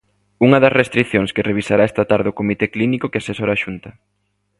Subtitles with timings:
[0.45, 3.89] Unha das restricións que revisará esta tarde o comité clínico que asesora a Xunta.